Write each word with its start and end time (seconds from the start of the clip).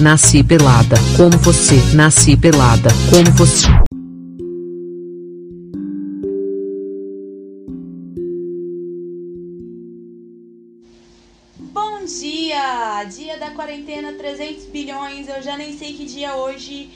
nasci 0.00 0.44
pelada, 0.44 0.96
como 1.16 1.38
você, 1.38 1.76
nasci 1.94 2.36
pelada, 2.36 2.90
como 3.10 3.30
você. 3.32 3.66
Bom 11.72 12.04
dia! 12.04 13.04
Dia 13.04 13.38
da 13.38 13.50
quarentena 13.50 14.12
300 14.12 14.66
bilhões. 14.66 15.28
Eu 15.28 15.42
já 15.42 15.56
nem 15.56 15.76
sei 15.76 15.94
que 15.94 16.04
dia 16.04 16.34
hoje, 16.36 16.90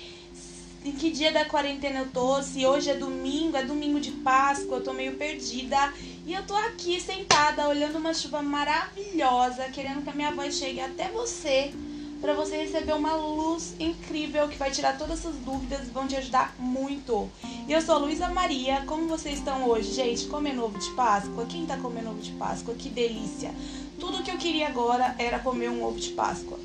em 0.84 0.92
que 0.92 1.10
dia 1.10 1.32
da 1.32 1.46
quarentena 1.46 2.00
eu 2.00 2.06
tô. 2.08 2.42
Se 2.42 2.66
hoje 2.66 2.90
é 2.90 2.94
domingo, 2.94 3.56
é 3.56 3.64
domingo 3.64 3.98
de 3.98 4.10
Páscoa, 4.10 4.76
eu 4.76 4.84
tô 4.84 4.92
meio 4.92 5.14
perdida. 5.16 5.92
E 6.26 6.34
eu 6.34 6.42
tô 6.42 6.54
aqui 6.54 7.00
sentada 7.00 7.66
olhando 7.66 7.96
uma 7.96 8.12
chuva 8.12 8.42
maravilhosa, 8.42 9.64
querendo 9.72 10.02
que 10.02 10.10
a 10.10 10.14
minha 10.14 10.32
voz 10.32 10.54
chegue 10.54 10.80
até 10.80 11.08
você, 11.08 11.72
para 12.20 12.34
você 12.34 12.56
receber 12.56 12.92
uma 12.92 13.14
luz 13.14 13.74
incrível 13.80 14.46
que 14.48 14.58
vai 14.58 14.70
tirar 14.70 14.98
todas 14.98 15.20
essas 15.20 15.36
dúvidas 15.36 15.88
e 15.88 15.90
vão 15.90 16.06
te 16.06 16.16
ajudar 16.16 16.54
muito. 16.58 17.30
E 17.66 17.72
eu 17.72 17.80
sou 17.80 17.94
a 17.94 17.98
Luísa 17.98 18.28
Maria. 18.28 18.82
Como 18.86 19.08
vocês 19.08 19.38
estão 19.38 19.66
hoje, 19.66 19.92
gente? 19.92 20.26
Comendo 20.26 20.64
ovo 20.64 20.78
de 20.78 20.90
Páscoa? 20.90 21.46
Quem 21.46 21.64
tá 21.64 21.78
comendo 21.78 22.10
ovo 22.10 22.20
de 22.20 22.32
Páscoa? 22.32 22.74
Que 22.74 22.90
delícia! 22.90 23.54
Tudo 23.98 24.22
que 24.22 24.30
eu 24.30 24.36
queria 24.36 24.68
agora 24.68 25.14
era 25.18 25.38
comer 25.38 25.70
um 25.70 25.82
ovo 25.82 25.98
de 25.98 26.10
Páscoa. 26.10 26.58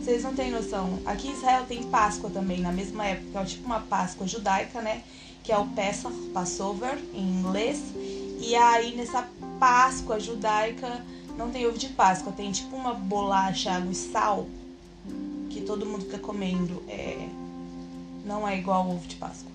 Vocês 0.00 0.22
não 0.22 0.32
têm 0.32 0.50
noção. 0.50 1.00
Aqui 1.04 1.28
em 1.28 1.32
Israel 1.32 1.64
tem 1.66 1.82
Páscoa 1.84 2.30
também, 2.30 2.60
na 2.60 2.72
mesma 2.72 3.04
época. 3.04 3.40
É 3.40 3.44
tipo 3.44 3.66
uma 3.66 3.80
Páscoa 3.80 4.26
judaica, 4.26 4.80
né? 4.80 5.02
Que 5.42 5.52
é 5.52 5.58
o 5.58 5.66
Pesach, 5.68 6.14
Passover, 6.32 6.98
em 7.12 7.22
inglês. 7.22 7.82
E 8.40 8.54
aí, 8.54 8.94
nessa 8.94 9.28
Páscoa 9.58 10.20
judaica, 10.20 11.04
não 11.36 11.50
tem 11.50 11.66
ovo 11.66 11.76
de 11.76 11.88
Páscoa. 11.88 12.32
Tem 12.32 12.50
tipo 12.52 12.76
uma 12.76 12.94
bolacha, 12.94 13.72
água 13.72 13.92
e 13.92 13.94
sal, 13.94 14.46
que 15.50 15.60
todo 15.60 15.84
mundo 15.84 16.04
fica 16.04 16.18
comendo. 16.18 16.82
É... 16.88 17.28
Não 18.24 18.46
é 18.46 18.58
igual 18.58 18.82
ao 18.82 18.90
ovo 18.92 19.06
de 19.06 19.16
Páscoa. 19.16 19.50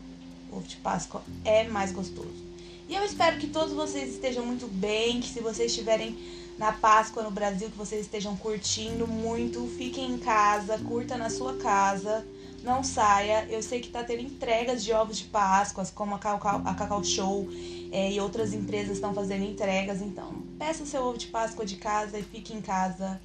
O 0.52 0.58
ovo 0.58 0.68
de 0.68 0.76
Páscoa 0.78 1.24
é 1.44 1.64
mais 1.68 1.92
gostoso. 1.92 2.46
E 2.88 2.94
eu 2.94 3.04
espero 3.04 3.38
que 3.40 3.48
todos 3.48 3.74
vocês 3.74 4.12
estejam 4.12 4.46
muito 4.46 4.68
bem, 4.68 5.20
que 5.20 5.28
se 5.28 5.40
vocês 5.40 5.72
estiverem 5.72 6.16
na 6.58 6.72
Páscoa 6.72 7.24
no 7.24 7.32
Brasil, 7.32 7.70
que 7.70 7.78
vocês 7.78 8.02
estejam 8.02 8.36
curtindo 8.38 9.08
muito. 9.08 9.68
Fiquem 9.78 10.12
em 10.12 10.18
casa, 10.18 10.78
curta 10.80 11.18
na 11.18 11.30
sua 11.30 11.56
casa, 11.58 12.26
não 12.64 12.84
saia. 12.84 13.46
Eu 13.50 13.62
sei 13.64 13.80
que 13.80 13.90
tá 13.90 14.04
tendo 14.04 14.22
entregas 14.22 14.84
de 14.84 14.92
ovos 14.92 15.18
de 15.18 15.26
Páscoa, 15.26 15.86
como 15.94 16.16
a 16.16 16.20
Cacau, 16.20 16.62
a 16.64 16.74
Cacau 16.74 17.04
Show 17.04 17.48
é, 17.92 18.12
e 18.12 18.20
outras 18.20 18.54
empresas 18.54 18.98
estão 18.98 19.14
fazendo 19.14 19.44
entregas. 19.44 20.02
Então, 20.02 20.44
peça 20.58 20.86
seu 20.86 21.04
ovo 21.04 21.18
de 21.18 21.28
Páscoa 21.28 21.66
de 21.66 21.78
casa 21.78 22.20
e 22.20 22.24
fique 22.24 22.54
em 22.54 22.62
casa 22.62 23.20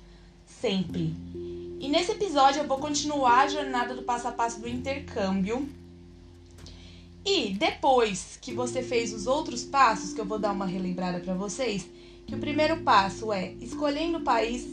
sempre. 0.61 1.15
E 1.81 1.89
nesse 1.89 2.13
episódio 2.13 2.61
eu 2.61 2.69
vou 2.69 2.77
continuar 2.77 3.39
a 3.39 3.49
jornada 3.49 3.95
do 3.95 4.03
passo 4.03 4.29
a 4.29 4.33
passo 4.33 4.61
do 4.61 4.69
intercâmbio. 4.69 5.67
E 7.25 7.55
depois 7.55 8.39
que 8.39 8.53
você 8.53 8.83
fez 8.83 9.15
os 9.15 9.27
outros 9.27 9.65
passos, 9.65 10.13
que 10.13 10.21
eu 10.21 10.27
vou 10.27 10.39
dar 10.39 10.53
uma 10.53 10.67
relembrada 10.67 11.21
para 11.21 11.33
vocês, 11.33 11.89
que 12.27 12.35
o 12.35 12.39
primeiro 12.39 12.83
passo 12.83 13.33
é 13.33 13.55
escolhendo 13.63 14.19
o 14.19 14.23
país, 14.23 14.67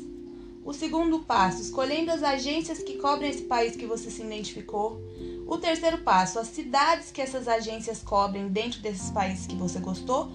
o 0.65 0.73
segundo 0.73 1.19
passo, 1.19 1.61
escolhendo 1.61 2.11
as 2.11 2.23
agências 2.23 2.79
que 2.79 2.97
cobrem 2.97 3.29
esse 3.29 3.43
país 3.43 3.77
que 3.77 3.85
você 3.85 4.11
se 4.11 4.21
identificou, 4.21 5.01
o 5.47 5.57
terceiro 5.57 5.99
passo, 5.99 6.39
as 6.39 6.49
cidades 6.49 7.09
que 7.09 7.21
essas 7.21 7.47
agências 7.47 8.03
cobrem 8.03 8.49
dentro 8.49 8.81
desses 8.81 9.11
países 9.11 9.47
que 9.47 9.55
você 9.55 9.79
gostou, 9.79 10.29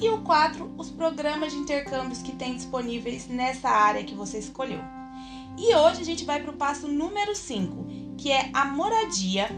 e 0.00 0.08
o 0.08 0.22
quatro, 0.22 0.72
os 0.78 0.90
programas 0.90 1.52
de 1.52 1.58
intercâmbios 1.58 2.22
que 2.22 2.36
tem 2.36 2.54
disponíveis 2.54 3.26
nessa 3.26 3.68
área 3.68 4.04
que 4.04 4.14
você 4.14 4.38
escolheu. 4.38 5.03
E 5.56 5.74
hoje 5.74 6.00
a 6.00 6.04
gente 6.04 6.24
vai 6.24 6.42
para 6.42 6.50
o 6.50 6.56
passo 6.56 6.88
número 6.88 7.34
5, 7.34 7.86
que 8.16 8.30
é 8.30 8.50
a 8.52 8.64
moradia. 8.64 9.48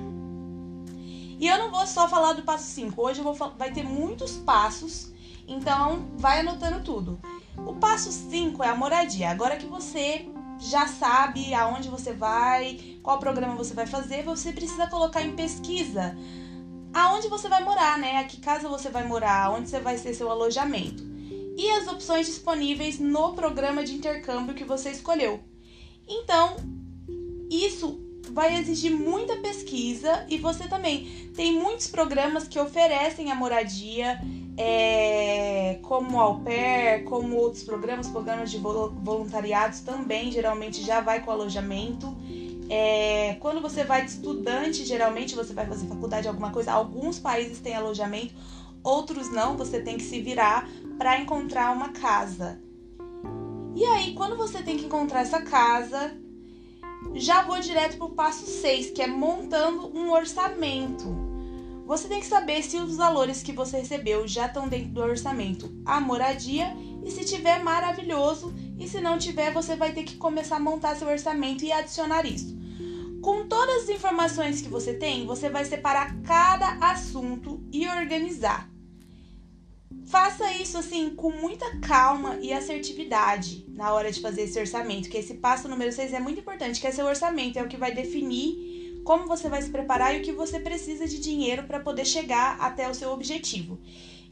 E 1.38 1.46
eu 1.46 1.58
não 1.58 1.70
vou 1.70 1.86
só 1.86 2.08
falar 2.08 2.32
do 2.32 2.42
passo 2.42 2.64
5, 2.64 3.00
hoje 3.00 3.20
vou, 3.20 3.34
vai 3.34 3.72
ter 3.72 3.82
muitos 3.82 4.36
passos 4.38 5.14
então, 5.46 6.08
vai 6.16 6.40
anotando 6.40 6.82
tudo. 6.82 7.20
O 7.56 7.74
passo 7.74 8.10
5 8.10 8.62
é 8.62 8.68
a 8.68 8.74
moradia. 8.74 9.30
Agora 9.30 9.56
que 9.56 9.66
você 9.66 10.28
já 10.58 10.86
sabe 10.86 11.54
aonde 11.54 11.88
você 11.88 12.12
vai, 12.12 12.98
qual 13.02 13.18
programa 13.18 13.54
você 13.54 13.74
vai 13.74 13.86
fazer, 13.86 14.24
você 14.24 14.52
precisa 14.52 14.86
colocar 14.86 15.22
em 15.22 15.36
pesquisa 15.36 16.16
aonde 16.92 17.28
você 17.28 17.46
vai 17.48 17.62
morar, 17.62 17.98
né? 17.98 18.18
A 18.18 18.24
que 18.24 18.40
casa 18.40 18.68
você 18.68 18.88
vai 18.88 19.06
morar, 19.06 19.52
onde 19.52 19.68
você 19.68 19.78
vai 19.78 19.98
ser 19.98 20.14
seu 20.14 20.30
alojamento. 20.30 21.04
E 21.56 21.70
as 21.70 21.86
opções 21.86 22.26
disponíveis 22.26 22.98
no 22.98 23.34
programa 23.34 23.84
de 23.84 23.94
intercâmbio 23.94 24.54
que 24.54 24.64
você 24.64 24.90
escolheu. 24.90 25.40
Então, 26.08 26.56
isso 27.50 28.00
vai 28.32 28.58
exigir 28.58 28.92
muita 28.92 29.36
pesquisa 29.36 30.26
e 30.28 30.36
você 30.36 30.68
também 30.68 31.06
tem 31.34 31.52
muitos 31.52 31.86
programas 31.86 32.46
que 32.48 32.58
oferecem 32.58 33.30
a 33.30 33.34
moradia 33.34 34.20
é, 34.56 35.78
como 35.82 36.20
au 36.20 36.40
pair, 36.40 37.04
como 37.04 37.36
outros 37.36 37.62
programas, 37.62 38.08
programas 38.08 38.50
de 38.50 38.58
voluntariados 38.58 39.80
também 39.80 40.32
geralmente 40.32 40.82
já 40.82 41.00
vai 41.00 41.22
com 41.22 41.30
alojamento. 41.30 42.16
É, 42.68 43.36
quando 43.38 43.60
você 43.60 43.84
vai 43.84 44.04
de 44.04 44.10
estudante, 44.10 44.84
geralmente 44.84 45.34
você 45.34 45.52
vai 45.52 45.66
fazer 45.66 45.86
faculdade, 45.86 46.26
alguma 46.26 46.50
coisa, 46.50 46.72
alguns 46.72 47.18
países 47.18 47.60
têm 47.60 47.74
alojamento, 47.74 48.34
outros 48.82 49.30
não, 49.30 49.56
você 49.56 49.80
tem 49.80 49.96
que 49.96 50.02
se 50.02 50.20
virar 50.20 50.68
para 50.98 51.20
encontrar 51.20 51.72
uma 51.72 51.90
casa. 51.90 52.60
E 53.76 53.84
aí, 53.84 54.14
quando 54.14 54.38
você 54.38 54.62
tem 54.62 54.78
que 54.78 54.86
encontrar 54.86 55.20
essa 55.20 55.42
casa, 55.42 56.16
já 57.12 57.42
vou 57.42 57.60
direto 57.60 57.98
para 57.98 58.06
o 58.06 58.14
passo 58.14 58.46
6, 58.46 58.92
que 58.92 59.02
é 59.02 59.06
montando 59.06 59.94
um 59.94 60.10
orçamento. 60.12 61.14
Você 61.84 62.08
tem 62.08 62.20
que 62.20 62.26
saber 62.26 62.62
se 62.62 62.78
os 62.78 62.96
valores 62.96 63.42
que 63.42 63.52
você 63.52 63.80
recebeu 63.80 64.26
já 64.26 64.46
estão 64.46 64.66
dentro 64.66 64.88
do 64.92 65.02
orçamento, 65.02 65.70
a 65.84 66.00
moradia, 66.00 66.74
e 67.04 67.10
se 67.10 67.26
tiver 67.26 67.62
maravilhoso, 67.62 68.54
e 68.78 68.88
se 68.88 68.98
não 68.98 69.18
tiver, 69.18 69.52
você 69.52 69.76
vai 69.76 69.92
ter 69.92 70.04
que 70.04 70.16
começar 70.16 70.56
a 70.56 70.60
montar 70.60 70.96
seu 70.96 71.08
orçamento 71.08 71.62
e 71.62 71.70
adicionar 71.70 72.24
isso. 72.24 72.56
Com 73.20 73.46
todas 73.46 73.82
as 73.82 73.88
informações 73.90 74.62
que 74.62 74.70
você 74.70 74.94
tem, 74.94 75.26
você 75.26 75.50
vai 75.50 75.66
separar 75.66 76.18
cada 76.22 76.78
assunto 76.80 77.62
e 77.70 77.86
organizar. 77.86 78.70
Faça 80.06 80.52
isso 80.52 80.78
assim 80.78 81.10
com 81.10 81.30
muita 81.30 81.78
calma 81.78 82.38
e 82.40 82.52
assertividade 82.52 83.64
na 83.68 83.92
hora 83.92 84.10
de 84.12 84.20
fazer 84.20 84.42
esse 84.42 84.58
orçamento, 84.58 85.08
que 85.08 85.18
esse 85.18 85.34
passo 85.34 85.68
número 85.68 85.90
6 85.90 86.12
é 86.12 86.20
muito 86.20 86.40
importante, 86.40 86.80
que 86.80 86.86
é 86.86 86.92
seu 86.92 87.06
orçamento, 87.06 87.58
é 87.58 87.62
o 87.62 87.68
que 87.68 87.76
vai 87.76 87.92
definir 87.92 89.02
como 89.04 89.26
você 89.26 89.48
vai 89.48 89.62
se 89.62 89.70
preparar 89.70 90.14
e 90.14 90.18
o 90.18 90.22
que 90.22 90.32
você 90.32 90.58
precisa 90.60 91.06
de 91.06 91.20
dinheiro 91.20 91.64
para 91.64 91.80
poder 91.80 92.04
chegar 92.04 92.56
até 92.60 92.88
o 92.88 92.94
seu 92.94 93.10
objetivo. 93.10 93.80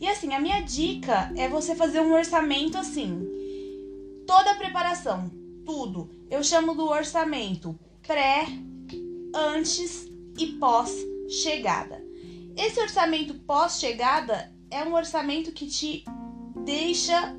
E 0.01 0.09
assim, 0.09 0.33
a 0.33 0.41
minha 0.41 0.61
dica 0.61 1.33
é 1.37 1.49
você 1.49 1.75
fazer 1.75 2.01
um 2.01 2.13
orçamento 2.13 2.79
assim. 2.79 3.25
Toda 4.27 4.53
a 4.53 4.57
preparação, 4.57 5.31
tudo. 5.65 6.11
Eu 6.31 6.43
chamo 6.43 6.75
do 6.75 6.89
orçamento 6.89 7.79
pré, 8.03 8.47
antes 9.35 10.09
e 10.39 10.47
pós 10.59 10.93
chegada. 11.29 12.05
Esse 12.57 12.81
orçamento 12.81 13.35
pós 13.35 13.79
chegada 13.79 14.54
é 14.75 14.83
um 14.83 14.93
orçamento 14.93 15.53
que 15.53 15.67
te 15.67 16.05
deixa 16.65 17.37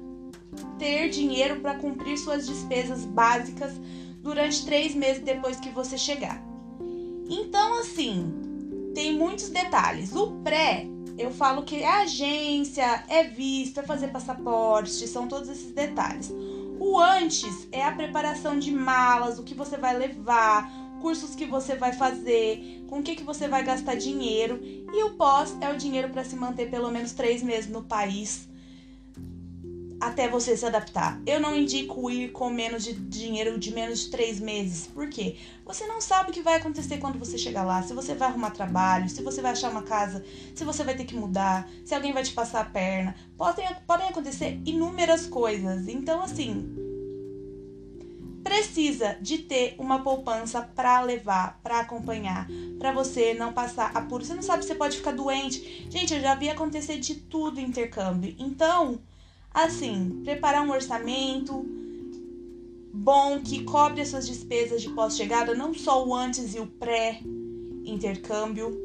ter 0.79 1.09
dinheiro 1.09 1.59
para 1.59 1.75
cumprir 1.75 2.17
suas 2.17 2.47
despesas 2.47 3.03
básicas 3.03 3.73
durante 4.21 4.65
três 4.65 4.95
meses 4.95 5.21
depois 5.21 5.59
que 5.59 5.69
você 5.69 5.97
chegar. 5.97 6.41
Então, 7.29 7.79
assim, 7.79 8.33
tem 8.93 9.17
muitos 9.17 9.49
detalhes. 9.49 10.15
O 10.15 10.31
pré, 10.43 10.87
eu 11.17 11.29
falo 11.29 11.63
que 11.63 11.83
é 11.83 12.03
agência, 12.03 13.03
é 13.09 13.23
visto, 13.23 13.81
é 13.81 13.83
fazer 13.83 14.07
passaporte, 14.07 15.05
são 15.05 15.27
todos 15.27 15.49
esses 15.49 15.73
detalhes. 15.73 16.33
O 16.79 16.97
antes 16.97 17.67
é 17.69 17.83
a 17.83 17.91
preparação 17.91 18.57
de 18.57 18.71
malas, 18.71 19.39
o 19.39 19.43
que 19.43 19.53
você 19.53 19.75
vai 19.75 19.97
levar, 19.97 20.71
cursos 21.05 21.35
que 21.35 21.45
você 21.45 21.75
vai 21.75 21.93
fazer, 21.93 22.83
com 22.87 22.97
o 22.97 23.03
que, 23.03 23.15
que 23.15 23.23
você 23.23 23.47
vai 23.47 23.63
gastar 23.63 23.93
dinheiro. 23.93 24.59
E 24.63 25.03
o 25.03 25.11
pós 25.11 25.55
é 25.61 25.71
o 25.71 25.77
dinheiro 25.77 26.09
para 26.09 26.23
se 26.23 26.35
manter 26.35 26.67
pelo 26.67 26.89
menos 26.89 27.11
três 27.11 27.43
meses 27.43 27.69
no 27.69 27.83
país 27.83 28.47
até 30.01 30.27
você 30.27 30.57
se 30.57 30.65
adaptar. 30.65 31.21
Eu 31.23 31.39
não 31.39 31.55
indico 31.55 32.09
ir 32.09 32.31
com 32.31 32.49
menos 32.49 32.83
de 32.83 32.93
dinheiro 32.93 33.59
de 33.59 33.71
menos 33.71 33.99
de 33.99 34.09
três 34.09 34.39
meses. 34.39 34.87
Por 34.87 35.07
quê? 35.07 35.35
Você 35.63 35.85
não 35.85 36.01
sabe 36.01 36.31
o 36.31 36.33
que 36.33 36.41
vai 36.41 36.55
acontecer 36.55 36.97
quando 36.97 37.19
você 37.19 37.37
chegar 37.37 37.63
lá. 37.63 37.83
Se 37.83 37.93
você 37.93 38.15
vai 38.15 38.29
arrumar 38.29 38.49
trabalho, 38.49 39.07
se 39.07 39.21
você 39.21 39.43
vai 39.43 39.51
achar 39.51 39.69
uma 39.69 39.83
casa, 39.83 40.25
se 40.55 40.65
você 40.65 40.83
vai 40.83 40.95
ter 40.95 41.05
que 41.05 41.15
mudar, 41.15 41.69
se 41.85 41.93
alguém 41.93 42.13
vai 42.13 42.23
te 42.23 42.33
passar 42.33 42.61
a 42.61 42.65
perna. 42.65 43.15
Podem, 43.37 43.67
podem 43.85 44.07
acontecer 44.07 44.59
inúmeras 44.65 45.27
coisas. 45.27 45.87
Então, 45.87 46.23
assim, 46.23 46.84
precisa 48.45 49.17
de 49.19 49.39
ter 49.39 49.75
uma 49.77 50.03
poupança 50.03 50.61
para 50.61 51.01
levar, 51.01 51.59
para 51.61 51.81
acompanhar, 51.81 52.47
para 52.79 52.93
você 52.93 53.33
não 53.33 53.51
passar 53.51 53.91
apuro. 53.93 54.23
Você 54.23 54.33
não 54.33 54.43
sabe 54.43 54.63
se 54.63 54.75
pode 54.75 54.97
ficar 54.97 55.11
doente. 55.11 55.87
Gente, 55.89 56.13
eu 56.13 56.21
já 56.21 56.35
vi 56.35 56.49
acontecer 56.49 56.99
de 56.99 57.15
tudo 57.15 57.59
intercâmbio. 57.59 58.35
Então, 58.37 59.01
Assim, 59.55 60.21
preparar 60.25 60.67
um 60.67 60.71
orçamento, 60.71 61.65
bom 62.93 63.39
que 63.39 63.63
cobre 63.63 64.01
as 64.01 64.09
suas 64.09 64.27
despesas 64.27 64.81
de 64.81 64.89
pós-chegada, 64.89 65.55
não 65.55 65.73
só 65.73 66.05
o 66.05 66.13
antes 66.13 66.53
e 66.53 66.59
o 66.59 66.67
pré-intercâmbio. 66.67 68.77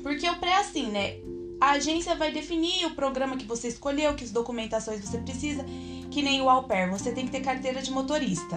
Porque 0.00 0.30
o 0.30 0.38
pré 0.38 0.50
é 0.50 0.58
assim, 0.58 0.92
né? 0.92 1.16
A 1.60 1.72
agência 1.72 2.14
vai 2.14 2.30
definir 2.30 2.86
o 2.86 2.94
programa 2.94 3.36
que 3.36 3.44
você 3.44 3.66
escolheu, 3.66 4.14
que 4.14 4.22
as 4.22 4.30
documentações 4.30 5.00
você 5.00 5.18
precisa, 5.18 5.66
que 6.14 6.22
nem 6.22 6.40
o 6.40 6.48
au 6.48 6.62
pair. 6.62 6.88
Você 6.88 7.10
tem 7.10 7.26
que 7.26 7.32
ter 7.32 7.40
carteira 7.40 7.82
de 7.82 7.90
motorista, 7.90 8.56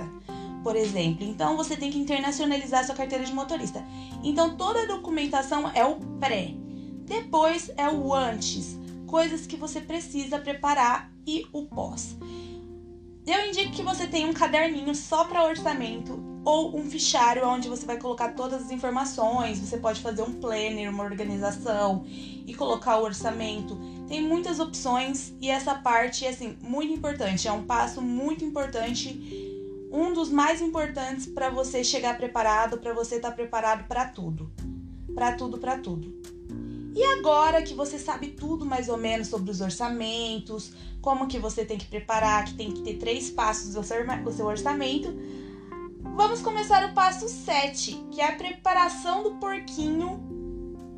por 0.63 0.75
exemplo. 0.75 1.25
Então 1.25 1.57
você 1.57 1.75
tem 1.75 1.89
que 1.89 1.98
internacionalizar 1.98 2.86
sua 2.86 2.94
carteira 2.94 3.25
de 3.25 3.33
motorista. 3.33 3.83
Então 4.24 4.56
toda 4.56 4.83
a 4.83 4.86
documentação 4.86 5.69
é 5.74 5.83
o 5.83 5.95
pré. 6.19 6.54
Depois 7.04 7.71
é 7.75 7.89
o 7.89 8.13
antes, 8.13 8.77
coisas 9.07 9.48
que 9.48 9.56
você 9.56 9.81
precisa 9.81 10.38
preparar 10.38 11.12
e 11.25 11.48
o 11.51 11.65
pós. 11.65 12.15
Eu 13.25 13.50
indico 13.50 13.71
que 13.71 13.81
você 13.81 14.06
tenha 14.06 14.27
um 14.27 14.33
caderninho 14.33 14.94
só 14.94 15.24
para 15.24 15.44
orçamento 15.44 16.24
ou 16.45 16.77
um 16.77 16.89
fichário 16.89 17.45
onde 17.45 17.68
você 17.68 17.86
vai 17.86 17.98
colocar 17.98 18.33
todas 18.36 18.65
as 18.65 18.71
informações. 18.71 19.59
Você 19.59 19.77
pode 19.77 20.00
fazer 20.00 20.21
um 20.21 20.33
planner, 20.33 20.89
uma 20.89 21.04
organização 21.04 22.06
e 22.06 22.54
colocar 22.54 23.00
o 23.00 23.04
orçamento. 23.04 23.77
Tem 24.07 24.21
muitas 24.21 24.59
opções 24.59 25.33
e 25.42 25.50
essa 25.50 25.75
parte 25.75 26.25
é 26.25 26.30
assim 26.30 26.57
muito 26.62 26.94
importante. 26.94 27.48
É 27.48 27.51
um 27.51 27.63
passo 27.63 28.01
muito 28.01 28.45
importante, 28.45 29.89
um 29.92 30.13
dos 30.13 30.30
mais 30.30 30.62
importantes 30.62 31.25
para 31.25 31.50
você 31.50 31.83
chegar 31.83 32.18
preparado, 32.18 32.77
para 32.77 32.94
você 32.94 33.15
estar 33.15 33.31
tá 33.31 33.36
preparado 33.36 33.86
para 33.88 34.06
tudo, 34.06 34.50
para 35.13 35.33
tudo, 35.33 35.57
para 35.57 35.77
tudo. 35.77 36.15
E 36.95 37.04
agora 37.04 37.62
que 37.62 37.74
você 37.74 38.00
sabe 38.00 38.30
tudo 38.30 38.65
mais 38.65 38.89
ou 38.89 38.98
menos 38.98 39.27
sobre 39.27 39.51
os 39.51 39.62
orçamentos, 39.62 40.71
como 41.01 41.27
que 41.27 41.38
você 41.38 41.63
tem 41.63 41.77
que 41.77 41.86
preparar, 41.86 42.45
que 42.45 42.56
tem 42.56 42.71
que 42.71 42.81
ter 42.81 42.95
três 42.95 43.30
passos 43.30 43.75
do 43.75 44.31
seu 44.31 44.45
orçamento, 44.48 45.13
vamos 46.15 46.42
começar 46.42 46.83
o 46.89 46.94
passo 46.94 47.30
7, 47.30 48.04
que 48.09 48.19
é 48.19 48.30
a 48.30 48.36
preparação 48.36 49.21
do 49.21 49.36
porquinho 49.36 50.19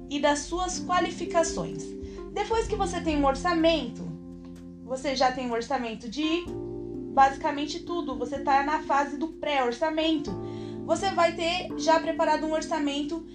e 0.09 0.21
das 0.21 0.39
suas 0.39 0.79
qualificações. 0.79 1.99
Depois 2.34 2.68
que 2.68 2.76
você 2.76 3.02
tem 3.02 3.18
um 3.18 3.26
orçamento, 3.26 4.04
você 4.84 5.16
já 5.16 5.31
tem 5.31 5.48
um 5.48 5.54
orçamento 5.54 6.10
de 6.10 6.46
basicamente 7.14 7.81
tudo, 7.81 8.18
você 8.18 8.38
está 8.38 8.64
na 8.64 8.81
fase 8.84 9.18
do 9.18 9.28
pré-orçamento. 9.28 10.31
Você 10.86 11.12
vai 11.12 11.36
ter 11.36 11.70
já 11.78 12.00
preparado 12.00 12.46
um 12.46 12.54
orçamento 12.54 13.26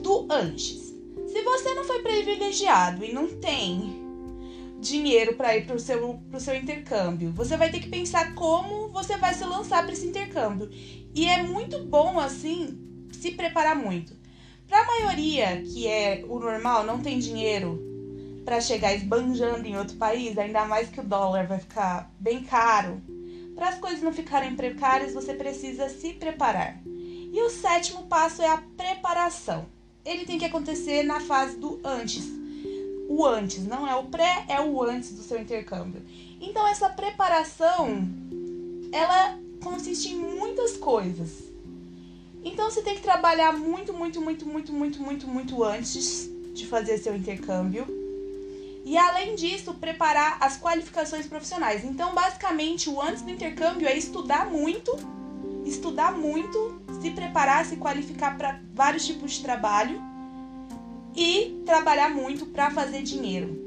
do 0.00 0.26
antes. 0.30 0.94
Se 1.26 1.42
você 1.42 1.74
não 1.74 1.84
foi 1.84 2.00
privilegiado 2.00 3.04
e 3.04 3.12
não 3.12 3.28
tem 3.28 4.06
dinheiro 4.80 5.34
para 5.34 5.56
ir 5.56 5.66
para 5.66 5.76
o 5.76 5.80
seu, 5.80 6.20
pro 6.30 6.40
seu 6.40 6.54
intercâmbio, 6.54 7.32
você 7.32 7.56
vai 7.56 7.70
ter 7.70 7.80
que 7.80 7.88
pensar 7.88 8.34
como 8.34 8.88
você 8.90 9.16
vai 9.16 9.34
se 9.34 9.44
lançar 9.44 9.82
para 9.82 9.92
esse 9.92 10.06
intercâmbio. 10.06 10.70
E 11.14 11.26
é 11.26 11.42
muito 11.42 11.82
bom, 11.84 12.18
assim, 12.18 12.78
se 13.12 13.32
preparar 13.32 13.74
muito. 13.74 14.14
Para 14.68 14.80
a 14.80 14.86
maioria, 14.86 15.62
que 15.62 15.86
é 15.86 16.24
o 16.28 16.38
normal, 16.38 16.84
não 16.84 17.00
tem 17.00 17.18
dinheiro 17.18 17.85
para 18.46 18.62
chegar 18.62 18.94
esbanjando 18.94 19.66
em 19.66 19.76
outro 19.76 19.98
país, 19.98 20.38
ainda 20.38 20.64
mais 20.64 20.88
que 20.88 21.00
o 21.00 21.04
dólar 21.04 21.46
vai 21.46 21.58
ficar 21.58 22.10
bem 22.18 22.42
caro. 22.42 23.02
Para 23.54 23.68
as 23.68 23.78
coisas 23.78 24.00
não 24.00 24.12
ficarem 24.12 24.56
precárias, 24.56 25.12
você 25.12 25.34
precisa 25.34 25.90
se 25.90 26.14
preparar. 26.14 26.80
E 26.86 27.42
o 27.42 27.50
sétimo 27.50 28.06
passo 28.06 28.40
é 28.40 28.48
a 28.48 28.62
preparação 28.76 29.66
ele 30.06 30.24
tem 30.24 30.38
que 30.38 30.44
acontecer 30.44 31.02
na 31.02 31.20
fase 31.20 31.56
do 31.56 31.80
antes. 31.84 32.24
O 33.08 33.24
antes, 33.24 33.66
não 33.66 33.86
é 33.86 33.94
o 33.96 34.04
pré, 34.04 34.44
é 34.48 34.60
o 34.60 34.82
antes 34.82 35.12
do 35.12 35.22
seu 35.22 35.40
intercâmbio. 35.40 36.02
Então 36.40 36.66
essa 36.66 36.88
preparação, 36.88 38.08
ela 38.92 39.38
consiste 39.62 40.08
em 40.10 40.16
muitas 40.16 40.76
coisas. 40.76 41.44
Então 42.44 42.70
você 42.70 42.82
tem 42.82 42.94
que 42.94 43.02
trabalhar 43.02 43.52
muito, 43.52 43.92
muito, 43.92 44.20
muito, 44.20 44.46
muito, 44.46 44.72
muito, 44.72 45.02
muito, 45.02 45.26
muito 45.26 45.64
antes 45.64 46.30
de 46.54 46.66
fazer 46.66 46.98
seu 46.98 47.16
intercâmbio. 47.16 48.05
E 48.86 48.96
além 48.96 49.34
disso, 49.34 49.74
preparar 49.74 50.38
as 50.40 50.56
qualificações 50.56 51.26
profissionais. 51.26 51.84
Então, 51.84 52.14
basicamente, 52.14 52.88
o 52.88 53.02
antes 53.02 53.20
do 53.20 53.30
intercâmbio 53.30 53.88
é 53.88 53.98
estudar 53.98 54.48
muito, 54.48 54.96
estudar 55.64 56.12
muito 56.12 56.80
se 57.02 57.10
preparar, 57.10 57.64
se 57.66 57.76
qualificar 57.76 58.38
para 58.38 58.60
vários 58.72 59.04
tipos 59.04 59.32
de 59.32 59.42
trabalho 59.42 60.00
e 61.16 61.62
trabalhar 61.66 62.10
muito 62.10 62.46
para 62.46 62.70
fazer 62.70 63.02
dinheiro 63.02 63.64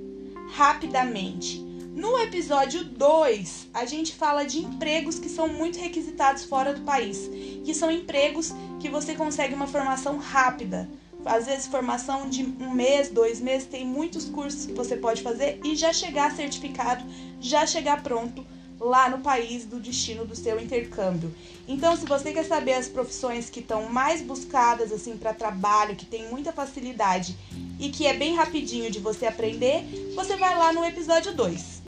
rapidamente. 0.51 1.59
No 1.93 2.17
episódio 2.17 2.83
2, 2.85 3.67
a 3.73 3.85
gente 3.85 4.15
fala 4.15 4.45
de 4.45 4.59
empregos 4.59 5.19
que 5.19 5.27
são 5.27 5.49
muito 5.49 5.77
requisitados 5.79 6.45
fora 6.45 6.73
do 6.73 6.81
país, 6.81 7.29
que 7.65 7.73
são 7.73 7.91
empregos 7.91 8.53
que 8.79 8.89
você 8.89 9.15
consegue 9.15 9.53
uma 9.53 9.67
formação 9.67 10.17
rápida. 10.17 10.89
Às 11.25 11.45
vezes, 11.45 11.67
formação 11.67 12.29
de 12.29 12.43
um 12.43 12.71
mês, 12.71 13.09
dois 13.09 13.41
meses, 13.41 13.67
tem 13.67 13.85
muitos 13.85 14.25
cursos 14.25 14.65
que 14.65 14.73
você 14.73 14.95
pode 14.95 15.21
fazer 15.21 15.59
e 15.63 15.75
já 15.75 15.91
chegar 15.91 16.35
certificado, 16.35 17.03
já 17.39 17.65
chegar 17.65 18.01
pronto 18.01 18.45
lá 18.79 19.09
no 19.09 19.19
país 19.19 19.65
do 19.65 19.79
destino 19.79 20.25
do 20.25 20.35
seu 20.35 20.59
intercâmbio. 20.59 21.33
Então, 21.67 21.95
se 21.97 22.05
você 22.05 22.31
quer 22.31 22.45
saber 22.45 22.73
as 22.73 22.87
profissões 22.87 23.49
que 23.49 23.59
estão 23.59 23.89
mais 23.89 24.21
buscadas 24.21 24.91
assim 24.91 25.17
para 25.17 25.33
trabalho, 25.33 25.95
que 25.95 26.05
tem 26.05 26.29
muita 26.29 26.53
facilidade 26.53 27.35
e 27.79 27.89
que 27.89 28.07
é 28.07 28.13
bem 28.13 28.35
rapidinho 28.35 28.89
de 28.89 28.99
você 28.99 29.25
aprender, 29.25 29.83
você 30.15 30.37
vai 30.37 30.55
lá 30.55 30.71
no 30.71 30.85
episódio 30.85 31.33
2. 31.33 31.83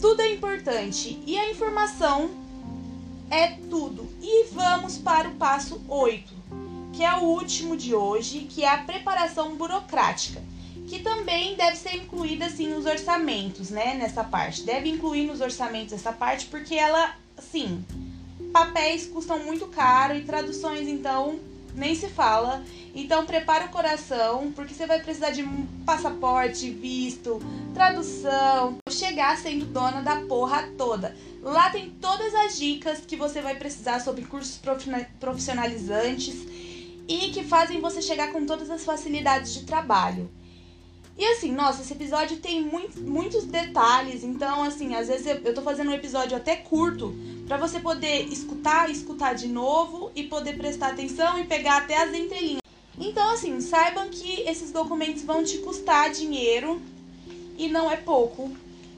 Tudo 0.00 0.20
é 0.20 0.32
importante 0.32 1.20
e 1.26 1.38
a 1.38 1.50
informação 1.50 2.30
é 3.30 3.48
tudo. 3.70 4.08
E 4.20 4.44
vamos 4.52 4.98
para 4.98 5.28
o 5.28 5.34
passo 5.34 5.80
8, 5.88 6.32
que 6.98 7.04
é 7.04 7.14
o 7.14 7.20
último 7.22 7.76
de 7.76 7.94
hoje, 7.94 8.40
que 8.50 8.64
é 8.64 8.68
a 8.68 8.78
preparação 8.78 9.54
burocrática 9.54 10.42
que 10.88 10.98
também 10.98 11.54
deve 11.54 11.76
ser 11.76 11.94
incluída 11.94 12.46
assim 12.46 12.74
nos 12.74 12.86
orçamentos, 12.86 13.70
né, 13.70 13.94
nessa 13.94 14.24
parte. 14.24 14.62
Deve 14.62 14.88
incluir 14.88 15.26
nos 15.26 15.40
orçamentos 15.40 15.92
essa 15.92 16.12
parte 16.12 16.46
porque 16.46 16.74
ela, 16.74 17.14
assim, 17.36 17.84
papéis 18.52 19.06
custam 19.06 19.38
muito 19.44 19.66
caro 19.66 20.16
e 20.16 20.24
traduções 20.24 20.88
então 20.88 21.38
nem 21.74 21.94
se 21.94 22.08
fala. 22.08 22.64
Então 22.94 23.24
prepara 23.26 23.66
o 23.66 23.68
coração, 23.68 24.50
porque 24.50 24.74
você 24.74 24.86
vai 24.86 25.00
precisar 25.00 25.30
de 25.30 25.44
passaporte, 25.84 26.70
visto, 26.70 27.38
tradução, 27.74 28.78
chegar 28.90 29.36
sendo 29.36 29.66
dona 29.66 30.00
da 30.00 30.22
porra 30.22 30.68
toda. 30.76 31.14
Lá 31.42 31.70
tem 31.70 31.90
todas 32.00 32.34
as 32.34 32.58
dicas 32.58 33.00
que 33.06 33.14
você 33.14 33.40
vai 33.40 33.54
precisar 33.54 34.00
sobre 34.00 34.24
cursos 34.24 34.58
profissionalizantes 35.20 36.67
e 37.08 37.30
que 37.30 37.42
fazem 37.42 37.80
você 37.80 38.02
chegar 38.02 38.30
com 38.30 38.44
todas 38.44 38.70
as 38.70 38.84
facilidades 38.84 39.54
de 39.54 39.64
trabalho. 39.64 40.30
E 41.16 41.24
assim, 41.24 41.50
nossa, 41.50 41.82
esse 41.82 41.92
episódio 41.92 42.36
tem 42.36 42.62
muito, 42.62 43.00
muitos 43.00 43.44
detalhes, 43.44 44.22
então 44.22 44.62
assim, 44.62 44.94
às 44.94 45.08
vezes 45.08 45.26
eu, 45.26 45.36
eu 45.38 45.54
tô 45.54 45.62
fazendo 45.62 45.90
um 45.90 45.94
episódio 45.94 46.36
até 46.36 46.54
curto 46.54 47.12
para 47.48 47.56
você 47.56 47.80
poder 47.80 48.28
escutar, 48.28 48.88
escutar 48.88 49.32
de 49.32 49.48
novo 49.48 50.12
e 50.14 50.22
poder 50.22 50.56
prestar 50.56 50.88
atenção 50.88 51.40
e 51.40 51.44
pegar 51.44 51.78
até 51.78 51.96
as 51.96 52.14
entrelinhas. 52.14 52.62
Então 52.96 53.30
assim, 53.30 53.60
saibam 53.60 54.08
que 54.10 54.42
esses 54.42 54.70
documentos 54.70 55.24
vão 55.24 55.42
te 55.42 55.58
custar 55.58 56.12
dinheiro 56.12 56.80
e 57.56 57.66
não 57.68 57.90
é 57.90 57.96
pouco. 57.96 58.52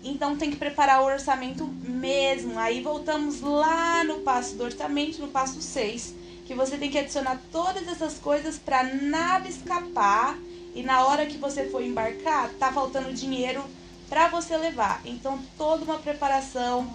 Então 0.04 0.36
tem 0.36 0.50
que 0.50 0.56
preparar 0.56 1.02
o 1.02 1.06
orçamento 1.06 1.66
mesmo. 1.66 2.58
Aí 2.58 2.82
voltamos 2.82 3.40
lá 3.40 4.04
no 4.04 4.20
passo 4.20 4.56
do 4.56 4.64
orçamento, 4.64 5.20
no 5.20 5.28
passo 5.28 5.62
6, 5.62 6.14
que 6.50 6.54
você 6.56 6.76
tem 6.76 6.90
que 6.90 6.98
adicionar 6.98 7.40
todas 7.52 7.86
essas 7.86 8.14
coisas 8.14 8.58
para 8.58 8.82
nada 8.82 9.48
escapar 9.48 10.36
e 10.74 10.82
na 10.82 11.06
hora 11.06 11.24
que 11.24 11.38
você 11.38 11.66
for 11.66 11.80
embarcar, 11.80 12.50
tá 12.58 12.72
faltando 12.72 13.12
dinheiro 13.12 13.62
para 14.08 14.26
você 14.26 14.56
levar. 14.56 15.00
Então, 15.04 15.38
toda 15.56 15.84
uma 15.84 15.98
preparação, 15.98 16.92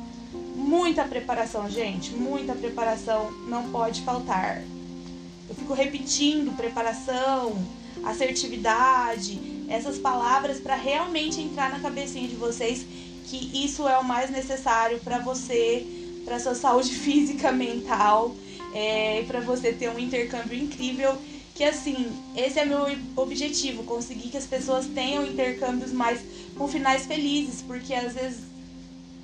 muita 0.57 1.05
preparação, 1.05 1.69
gente, 1.69 2.11
muita 2.11 2.53
preparação 2.53 3.31
não 3.47 3.71
pode 3.71 4.01
faltar. 4.01 4.61
Eu 5.47 5.55
fico 5.55 5.73
repetindo 5.73 6.53
preparação, 6.57 7.57
assertividade, 8.03 9.39
essas 9.69 9.97
palavras 9.97 10.59
para 10.59 10.75
realmente 10.75 11.39
entrar 11.39 11.71
na 11.71 11.79
cabecinha 11.79 12.27
de 12.27 12.35
vocês 12.35 12.85
que 13.27 13.63
isso 13.63 13.87
é 13.87 13.97
o 13.97 14.03
mais 14.03 14.29
necessário 14.29 14.99
para 14.99 15.19
você, 15.19 15.87
para 16.25 16.41
sua 16.41 16.55
saúde 16.55 16.91
física, 16.99 17.53
mental, 17.53 18.35
é, 18.75 19.23
para 19.25 19.39
você 19.39 19.71
ter 19.71 19.89
um 19.89 19.97
intercâmbio 19.97 20.59
incrível 20.59 21.17
que 21.55 21.63
assim, 21.63 22.11
esse 22.35 22.59
é 22.59 22.65
meu 22.65 22.85
objetivo, 23.15 23.83
conseguir 23.83 24.27
que 24.27 24.35
as 24.35 24.45
pessoas 24.45 24.85
tenham 24.87 25.25
intercâmbios 25.25 25.93
mais 25.93 26.19
com 26.57 26.67
finais 26.67 27.05
felizes, 27.05 27.61
porque 27.61 27.93
às 27.93 28.13
vezes 28.13 28.41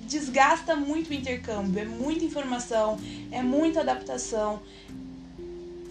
desgasta 0.07 0.73
muito 0.73 1.09
o 1.09 1.13
intercâmbio, 1.13 1.81
é 1.81 1.85
muita 1.85 2.23
informação, 2.23 2.97
é 3.31 3.41
muita 3.41 3.81
adaptação, 3.81 4.61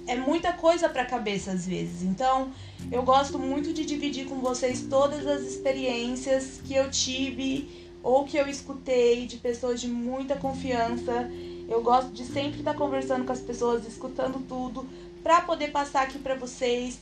é 0.07 0.17
muita 0.17 0.55
coisa 0.55 0.89
para 0.89 1.03
a 1.03 1.07
cabeça 1.07 1.53
às 1.53 1.67
vezes. 1.67 2.03
Então, 2.03 2.51
eu 2.91 3.03
gosto 3.03 3.39
muito 3.39 3.75
de 3.75 3.85
dividir 3.85 4.25
com 4.25 4.37
vocês 4.37 4.87
todas 4.89 5.27
as 5.27 5.43
experiências 5.43 6.63
que 6.67 6.75
eu 6.75 6.91
tive 6.91 7.69
ou 8.03 8.25
que 8.25 8.39
eu 8.39 8.49
escutei 8.49 9.27
de 9.27 9.37
pessoas 9.37 9.79
de 9.79 9.89
muita 9.89 10.37
confiança. 10.37 11.31
Eu 11.71 11.83
gosto 11.83 12.11
de 12.11 12.25
sempre 12.25 12.59
estar 12.59 12.75
conversando 12.75 13.25
com 13.25 13.33
as 13.33 13.41
pessoas, 13.41 13.87
escutando 13.87 14.45
tudo, 14.49 14.85
para 15.23 15.41
poder 15.41 15.71
passar 15.71 16.03
aqui 16.03 16.19
para 16.19 16.35
vocês, 16.35 16.99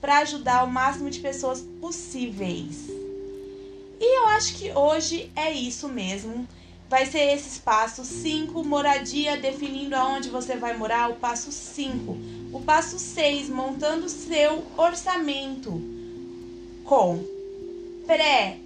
para 0.00 0.18
ajudar 0.18 0.62
o 0.62 0.70
máximo 0.70 1.10
de 1.10 1.18
pessoas 1.18 1.62
possíveis. 1.80 2.86
E 4.00 4.18
eu 4.20 4.28
acho 4.28 4.54
que 4.54 4.70
hoje 4.70 5.32
é 5.34 5.50
isso 5.50 5.88
mesmo. 5.88 6.46
Vai 6.88 7.06
ser 7.06 7.34
esses 7.34 7.58
passos 7.58 8.06
5, 8.06 8.62
moradia, 8.62 9.36
definindo 9.36 9.96
aonde 9.96 10.28
você 10.28 10.54
vai 10.54 10.76
morar, 10.76 11.10
o 11.10 11.16
passo 11.16 11.50
5. 11.50 12.16
O 12.52 12.60
passo 12.64 13.00
6, 13.00 13.48
montando 13.48 14.08
seu 14.08 14.64
orçamento 14.76 15.82
com 16.84 17.20
pré, 18.06 18.58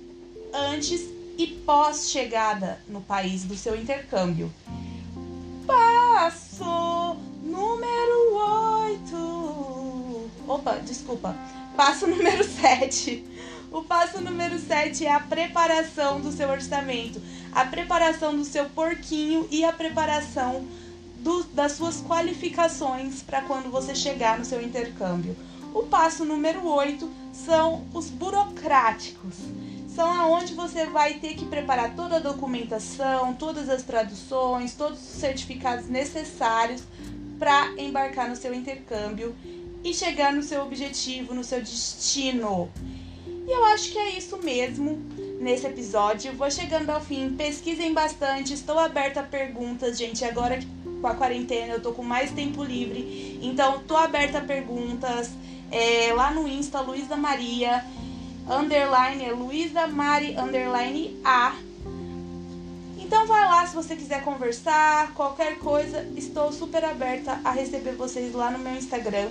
antes 0.52 1.09
e 1.38 1.47
pós 1.47 2.11
chegada 2.11 2.81
no 2.87 3.00
país 3.00 3.45
do 3.45 3.57
seu 3.57 3.75
intercâmbio. 3.75 4.52
Opa, 10.59 10.73
desculpa. 10.79 11.37
Passo 11.77 12.07
número 12.09 12.43
7. 12.43 13.25
O 13.71 13.83
passo 13.83 14.21
número 14.21 14.59
7 14.59 15.07
é 15.07 15.12
a 15.12 15.21
preparação 15.21 16.21
do 16.21 16.33
seu 16.33 16.49
orçamento, 16.49 17.21
a 17.53 17.65
preparação 17.65 18.35
do 18.35 18.45
seu 18.45 18.65
porquinho 18.71 19.47
e 19.50 19.65
a 19.65 19.73
preparação 19.73 20.67
do, 21.19 21.45
das 21.45 21.73
suas 21.73 22.03
qualificações 22.03 23.23
para 23.23 23.43
quando 23.43 23.71
você 23.71 23.95
chegar 23.95 24.38
no 24.38 24.45
seu 24.45 24.61
intercâmbio. 24.62 25.37
O 25.75 25.83
passo 25.83 26.25
número 26.25 26.67
8 26.67 27.09
são 27.33 27.85
os 27.93 28.09
burocráticos. 28.09 29.35
São 29.95 30.11
aonde 30.11 30.55
você 30.55 30.87
vai 30.87 31.15
ter 31.15 31.35
que 31.35 31.45
preparar 31.45 31.95
toda 31.95 32.17
a 32.17 32.21
documentação, 32.21 33.35
todas 33.35 33.69
as 33.69 33.83
traduções, 33.83 34.75
todos 34.75 34.99
os 34.99 35.21
certificados 35.21 35.88
necessários 35.88 36.83
para 37.38 37.73
embarcar 37.77 38.29
no 38.29 38.37
seu 38.37 38.53
intercâmbio 38.55 39.35
e 39.85 39.94
chegar 39.94 40.32
no 40.32 40.42
seu 40.42 40.62
objetivo, 40.62 41.35
no 41.35 41.44
seu 41.44 41.61
destino. 41.61 42.70
E 43.47 43.50
eu 43.50 43.64
acho 43.66 43.92
que 43.92 43.99
é 43.99 44.11
isso 44.11 44.37
mesmo 44.38 44.99
nesse 45.40 45.66
episódio. 45.66 46.35
Vou 46.35 46.50
chegando 46.50 46.90
ao 46.90 47.00
fim. 47.00 47.35
Pesquisem 47.35 47.94
bastante. 47.94 48.52
Estou 48.52 48.78
aberta 48.78 49.20
a 49.20 49.23
perguntas, 49.23 49.97
gente. 49.97 50.25
Agora 50.25 50.58
com 51.00 51.06
a 51.06 51.14
quarentena 51.14 51.75
eu 51.75 51.80
tô 51.80 51.92
com 51.92 52.02
mais 52.02 52.30
tempo 52.32 52.62
livre. 52.62 53.38
Então, 53.42 53.80
tô 53.87 53.97
aberta 53.97 54.38
a 54.38 54.42
perguntas. 54.42 55.30
É, 55.70 56.12
lá 56.12 56.30
no 56.30 56.49
Insta, 56.49 56.80
Luísa 56.80 57.16
Maria, 57.16 57.85
underline 58.49 59.25
é 59.25 59.32
Luísa 59.32 59.87
Mari, 59.87 60.37
underline 60.37 61.18
A. 61.25 61.54
Então 62.99 63.26
vai 63.26 63.47
lá 63.47 63.66
se 63.66 63.75
você 63.75 63.97
quiser 63.97 64.23
conversar, 64.23 65.12
qualquer 65.14 65.58
coisa, 65.58 66.06
estou 66.16 66.52
super 66.52 66.85
aberta 66.85 67.40
a 67.44 67.50
receber 67.50 67.92
vocês 67.92 68.35
lá 68.35 68.50
no 68.50 68.58
meu 68.58 68.75
Instagram. 68.75 69.28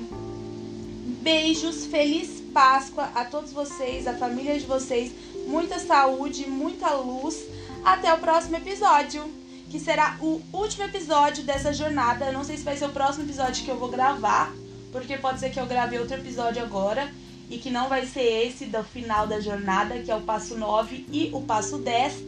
Beijos, 1.28 1.86
feliz 1.88 2.42
Páscoa 2.54 3.12
a 3.14 3.26
todos 3.26 3.52
vocês, 3.52 4.08
a 4.08 4.14
família 4.14 4.58
de 4.58 4.66
vocês, 4.66 5.12
muita 5.46 5.78
saúde, 5.78 6.50
muita 6.50 6.94
luz. 6.94 7.44
Até 7.84 8.14
o 8.14 8.18
próximo 8.18 8.56
episódio, 8.56 9.30
que 9.70 9.78
será 9.78 10.16
o 10.22 10.42
último 10.54 10.86
episódio 10.86 11.44
dessa 11.44 11.74
jornada. 11.74 12.32
Não 12.32 12.46
sei 12.46 12.56
se 12.56 12.64
vai 12.64 12.78
ser 12.78 12.86
o 12.86 12.94
próximo 12.94 13.26
episódio 13.26 13.66
que 13.66 13.70
eu 13.70 13.78
vou 13.78 13.90
gravar, 13.90 14.54
porque 14.90 15.18
pode 15.18 15.42
ser 15.42 15.50
que 15.50 15.60
eu 15.60 15.66
grave 15.66 16.00
outro 16.00 16.16
episódio 16.16 16.64
agora 16.64 17.14
e 17.50 17.58
que 17.58 17.70
não 17.70 17.90
vai 17.90 18.06
ser 18.06 18.48
esse 18.48 18.64
do 18.64 18.82
final 18.86 19.28
da 19.28 19.42
jornada, 19.42 20.00
que 20.00 20.10
é 20.10 20.16
o 20.16 20.22
passo 20.22 20.58
9 20.58 21.08
e 21.12 21.30
o 21.34 21.42
passo 21.42 21.78
10. 21.78 22.24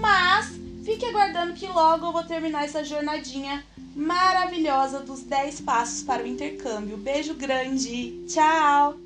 Mas 0.00 0.55
fique 0.86 1.04
aguardando 1.04 1.52
que 1.52 1.66
logo 1.66 2.06
eu 2.06 2.12
vou 2.12 2.22
terminar 2.22 2.64
essa 2.64 2.84
jornadinha 2.84 3.66
maravilhosa 3.96 5.00
dos 5.00 5.20
10 5.22 5.62
passos 5.62 6.04
para 6.04 6.22
o 6.22 6.26
intercâmbio. 6.26 6.96
Beijo 6.96 7.34
grande. 7.34 8.22
Tchau. 8.28 8.96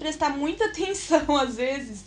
prestar 0.00 0.30
muita 0.30 0.64
atenção 0.72 1.36
às 1.36 1.56
vezes 1.56 2.02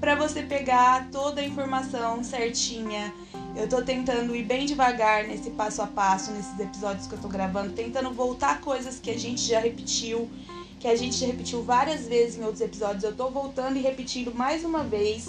para 0.00 0.14
você 0.14 0.42
pegar 0.42 1.10
toda 1.10 1.40
a 1.40 1.44
informação 1.44 2.24
certinha. 2.24 3.12
Eu 3.54 3.68
tô 3.68 3.82
tentando 3.82 4.34
ir 4.34 4.42
bem 4.42 4.66
devagar 4.66 5.24
nesse 5.24 5.50
passo 5.50 5.82
a 5.82 5.86
passo, 5.86 6.32
nesses 6.32 6.58
episódios 6.58 7.06
que 7.06 7.14
eu 7.14 7.20
tô 7.20 7.28
gravando, 7.28 7.72
tentando 7.72 8.10
voltar 8.10 8.60
coisas 8.60 8.98
que 8.98 9.10
a 9.10 9.18
gente 9.18 9.42
já 9.42 9.60
repetiu, 9.60 10.30
que 10.78 10.88
a 10.88 10.96
gente 10.96 11.24
repetiu 11.24 11.62
várias 11.62 12.06
vezes 12.06 12.38
em 12.38 12.42
outros 12.42 12.60
episódios. 12.60 13.04
Eu 13.04 13.14
tô 13.14 13.30
voltando 13.30 13.76
e 13.76 13.82
repetindo 13.82 14.34
mais 14.34 14.64
uma 14.64 14.82
vez 14.82 15.28